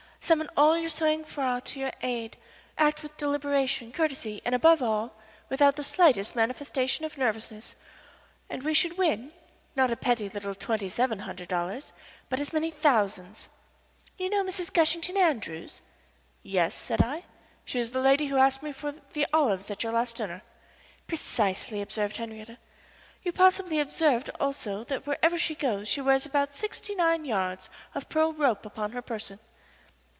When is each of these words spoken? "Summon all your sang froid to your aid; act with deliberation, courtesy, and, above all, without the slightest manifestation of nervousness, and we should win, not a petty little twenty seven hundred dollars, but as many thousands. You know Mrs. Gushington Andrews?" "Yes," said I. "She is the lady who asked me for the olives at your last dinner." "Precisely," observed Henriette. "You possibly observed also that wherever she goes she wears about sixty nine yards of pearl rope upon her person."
"Summon 0.23 0.49
all 0.55 0.77
your 0.77 0.87
sang 0.87 1.23
froid 1.25 1.65
to 1.65 1.79
your 1.79 1.91
aid; 2.03 2.37
act 2.77 3.01
with 3.01 3.17
deliberation, 3.17 3.91
courtesy, 3.91 4.39
and, 4.45 4.53
above 4.53 4.79
all, 4.81 5.15
without 5.49 5.75
the 5.77 5.83
slightest 5.83 6.35
manifestation 6.35 7.03
of 7.03 7.17
nervousness, 7.17 7.75
and 8.47 8.61
we 8.63 8.75
should 8.75 8.99
win, 8.99 9.33
not 9.75 9.89
a 9.91 9.95
petty 9.97 10.29
little 10.29 10.53
twenty 10.53 10.87
seven 10.87 11.19
hundred 11.19 11.47
dollars, 11.49 11.91
but 12.29 12.39
as 12.39 12.53
many 12.53 12.69
thousands. 12.69 13.49
You 14.17 14.29
know 14.29 14.43
Mrs. 14.43 14.71
Gushington 14.71 15.17
Andrews?" 15.17 15.81
"Yes," 16.43 16.75
said 16.75 17.01
I. 17.01 17.23
"She 17.65 17.79
is 17.79 17.89
the 17.89 17.99
lady 17.99 18.27
who 18.27 18.37
asked 18.37 18.61
me 18.63 18.71
for 18.71 18.93
the 19.13 19.25
olives 19.33 19.71
at 19.71 19.81
your 19.83 19.91
last 19.91 20.17
dinner." 20.17 20.43
"Precisely," 21.07 21.81
observed 21.81 22.17
Henriette. 22.17 22.57
"You 23.23 23.31
possibly 23.33 23.79
observed 23.79 24.29
also 24.39 24.83
that 24.85 25.07
wherever 25.07 25.37
she 25.39 25.55
goes 25.55 25.89
she 25.89 25.99
wears 25.99 26.27
about 26.27 26.53
sixty 26.53 26.93
nine 26.95 27.25
yards 27.25 27.69
of 27.95 28.07
pearl 28.07 28.31
rope 28.33 28.65
upon 28.67 28.91
her 28.93 29.01
person." 29.01 29.39